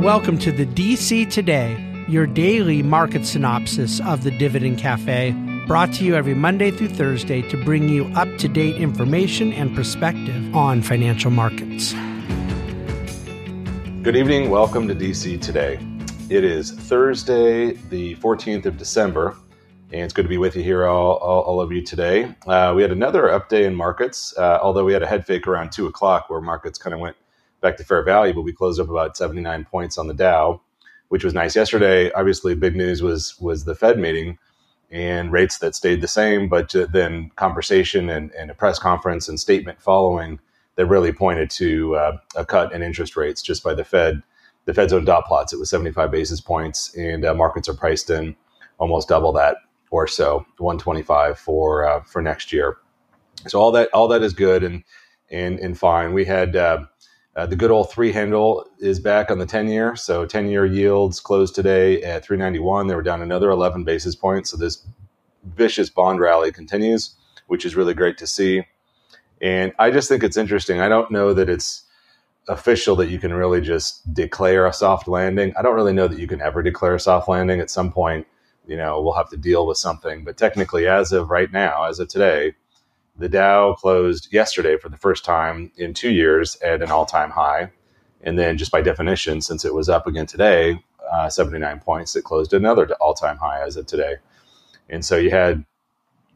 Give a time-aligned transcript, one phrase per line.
[0.00, 1.76] Welcome to the DC Today,
[2.08, 5.32] your daily market synopsis of the Dividend Cafe,
[5.66, 9.76] brought to you every Monday through Thursday to bring you up to date information and
[9.76, 11.92] perspective on financial markets.
[14.02, 14.48] Good evening.
[14.48, 15.78] Welcome to DC Today.
[16.30, 19.36] It is Thursday, the 14th of December,
[19.92, 22.34] and it's good to be with you here, all, all, all of you today.
[22.46, 25.46] Uh, we had another up day in markets, uh, although we had a head fake
[25.46, 27.16] around 2 o'clock where markets kind of went
[27.60, 30.60] back to fair value, but we closed up about 79 points on the Dow,
[31.08, 31.56] which was nice.
[31.56, 34.38] Yesterday, obviously, big news was was the Fed meeting
[34.90, 39.38] and rates that stayed the same, but then conversation and, and a press conference and
[39.38, 40.40] statement following
[40.76, 44.22] that really pointed to uh, a cut in interest rates just by the Fed,
[44.64, 45.52] the Fed's own dot plots.
[45.52, 48.34] It was 75 basis points, and uh, markets are priced in
[48.78, 49.58] almost double that
[49.90, 52.78] or so, 125 for uh, for next year.
[53.48, 54.84] So all that all that is good and
[55.30, 56.12] and and fine.
[56.14, 56.56] We had
[57.36, 59.94] uh, the good old three handle is back on the 10 year.
[59.96, 62.86] So 10 year yields closed today at 391.
[62.86, 64.50] They were down another 11 basis points.
[64.50, 64.84] So this
[65.44, 67.14] vicious bond rally continues,
[67.46, 68.64] which is really great to see.
[69.40, 70.80] And I just think it's interesting.
[70.80, 71.84] I don't know that it's
[72.48, 75.54] official that you can really just declare a soft landing.
[75.56, 77.60] I don't really know that you can ever declare a soft landing.
[77.60, 78.26] At some point,
[78.66, 80.24] you know, we'll have to deal with something.
[80.24, 82.54] But technically, as of right now, as of today,
[83.20, 87.30] the Dow closed yesterday for the first time in two years at an all time
[87.30, 87.70] high.
[88.22, 90.82] And then, just by definition, since it was up again today,
[91.12, 94.16] uh, 79 points, it closed another all time high as of today.
[94.88, 95.64] And so you had,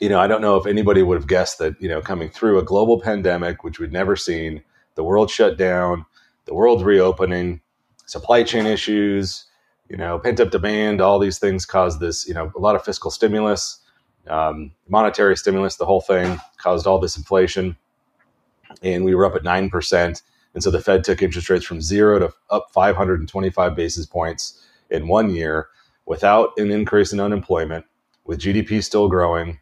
[0.00, 2.58] you know, I don't know if anybody would have guessed that, you know, coming through
[2.58, 4.62] a global pandemic, which we'd never seen,
[4.94, 6.04] the world shut down,
[6.44, 7.60] the world reopening,
[8.04, 9.46] supply chain issues,
[9.88, 12.84] you know, pent up demand, all these things caused this, you know, a lot of
[12.84, 13.80] fiscal stimulus
[14.28, 17.76] um, monetary stimulus, the whole thing caused all this inflation.
[18.82, 20.22] And we were up at 9%.
[20.54, 25.08] And so the Fed took interest rates from zero to up 525 basis points in
[25.08, 25.68] one year
[26.06, 27.84] without an increase in unemployment,
[28.24, 29.60] with GDP still growing,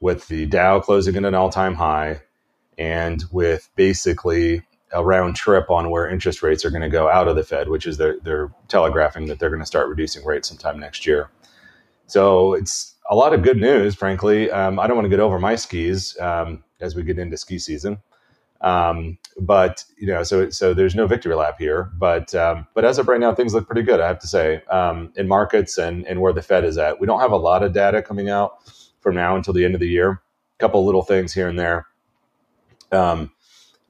[0.00, 2.22] with the Dow closing at an all time high,
[2.78, 4.62] and with basically
[4.92, 7.68] a round trip on where interest rates are going to go out of the Fed,
[7.68, 11.30] which is they're, they're telegraphing that they're going to start reducing rates sometime next year.
[12.06, 14.50] So it's a lot of good news, frankly.
[14.50, 17.58] Um, I don't want to get over my skis um, as we get into ski
[17.58, 17.98] season.
[18.60, 21.90] Um, but you know, so so there's no victory lap here.
[21.98, 24.00] But um, but as of right now, things look pretty good.
[24.00, 27.00] I have to say, um, in markets and and where the Fed is at.
[27.00, 29.80] We don't have a lot of data coming out from now until the end of
[29.80, 30.10] the year.
[30.10, 31.86] A couple little things here and there
[32.92, 33.32] um,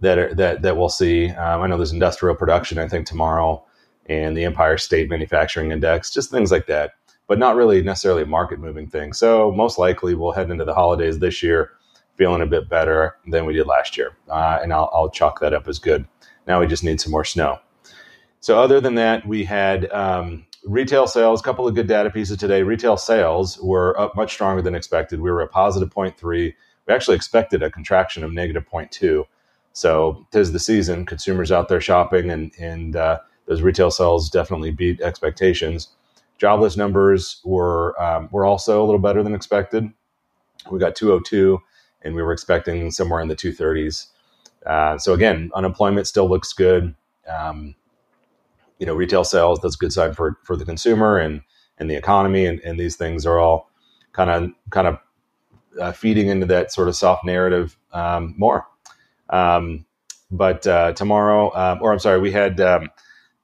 [0.00, 1.30] that are, that that we'll see.
[1.30, 2.78] I know there's industrial production.
[2.78, 3.62] I think tomorrow,
[4.06, 6.92] and the Empire State Manufacturing Index, just things like that
[7.26, 9.12] but not really necessarily a market moving thing.
[9.12, 11.72] So most likely we'll head into the holidays this year
[12.16, 15.54] feeling a bit better than we did last year, uh, and I'll, I'll, chalk that
[15.54, 16.06] up as good.
[16.46, 17.58] Now we just need some more snow.
[18.40, 21.40] So other than that, we had um, retail sales.
[21.40, 22.62] A couple of good data pieces today.
[22.62, 25.20] Retail sales were up much stronger than expected.
[25.20, 26.52] We were at positive 0.3.
[26.86, 29.24] We actually expected a contraction of negative 0.2.
[29.72, 31.06] So tis the season.
[31.06, 35.88] Consumers out there shopping, and and uh, those retail sales definitely beat expectations.
[36.42, 39.88] Jobless numbers were um, were also a little better than expected.
[40.72, 41.60] We got 202,
[42.02, 44.08] and we were expecting somewhere in the 230s.
[44.66, 46.96] Uh, so again, unemployment still looks good.
[47.28, 47.76] Um,
[48.80, 51.42] you know, retail sales that's a good sign for for the consumer and
[51.78, 53.70] and the economy, and, and these things are all
[54.12, 54.98] kind of kind of
[55.80, 58.66] uh, feeding into that sort of soft narrative um, more.
[59.30, 59.86] Um,
[60.32, 62.90] but uh, tomorrow, uh, or I'm sorry, we had um,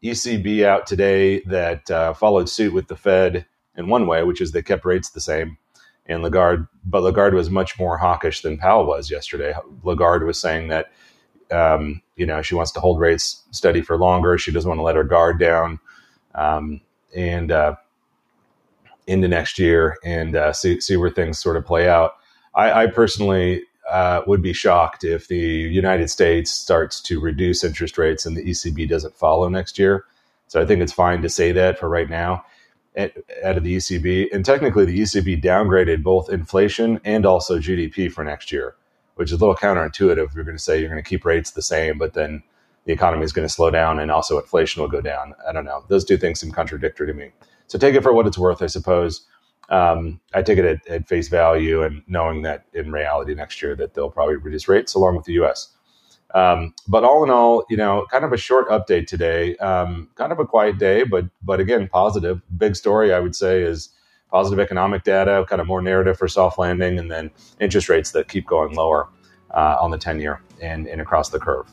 [0.02, 4.52] ECB out today that uh, followed suit with the Fed in one way, which is
[4.52, 5.58] they kept rates the same.
[6.06, 9.54] And Lagarde, but Lagarde was much more hawkish than Powell was yesterday.
[9.82, 10.86] Lagarde was saying that,
[11.50, 14.38] um, you know, she wants to hold rates steady for longer.
[14.38, 15.80] She doesn't want to let her guard down,
[16.34, 16.80] um,
[17.14, 17.76] and uh,
[19.06, 22.12] into next year and uh, see see where things sort of play out.
[22.54, 27.98] I, I personally uh, would be shocked if the United States starts to reduce interest
[27.98, 30.04] rates and the ECB doesn't follow next year.
[30.46, 32.44] So I think it's fine to say that for right now
[32.96, 34.28] at, out of the ECB.
[34.32, 38.74] And technically, the ECB downgraded both inflation and also GDP for next year,
[39.14, 40.34] which is a little counterintuitive.
[40.34, 42.42] You're going to say you're going to keep rates the same, but then
[42.84, 45.34] the economy is going to slow down and also inflation will go down.
[45.46, 45.84] I don't know.
[45.88, 47.32] Those two things seem contradictory to me.
[47.66, 49.26] So take it for what it's worth, I suppose
[49.68, 53.76] um, I take it at, at, face value and knowing that in reality next year
[53.76, 55.68] that they'll probably reduce rates along with the U.S.
[56.34, 59.56] Um, but all in all, you know, kind of a short update today.
[59.56, 62.40] Um, kind of a quiet day, but but again, positive.
[62.56, 63.90] Big story I would say is
[64.30, 67.30] positive economic data, kind of more narrative for soft landing, and then
[67.60, 69.08] interest rates that keep going lower
[69.50, 71.70] uh, on the ten year and, and across the curve.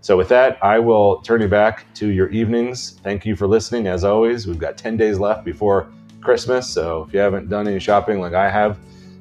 [0.00, 2.98] So, with that, I will turn you back to your evenings.
[3.02, 3.88] Thank you for listening.
[3.88, 5.88] As always, we've got 10 days left before
[6.20, 6.68] Christmas.
[6.68, 8.78] So, if you haven't done any shopping like I have,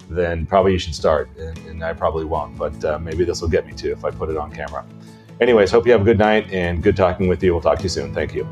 [0.09, 1.29] then probably you should start.
[1.37, 4.11] And, and I probably won't, but uh, maybe this will get me to if I
[4.11, 4.85] put it on camera.
[5.39, 7.53] Anyways, hope you have a good night and good talking with you.
[7.53, 8.13] We'll talk to you soon.
[8.13, 8.43] Thank you.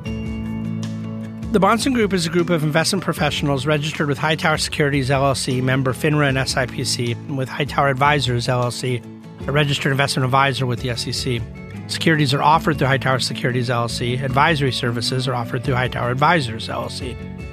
[1.51, 5.93] The Bahnsen Group is a group of investment professionals registered with Hightower Securities LLC, member
[5.93, 9.01] FINRA and SIPC, and with Hightower Advisors LLC,
[9.47, 11.41] a registered investment advisor with the SEC.
[11.87, 14.21] Securities are offered through Hightower Securities LLC.
[14.21, 17.34] Advisory services are offered through Hightower Advisors LLC.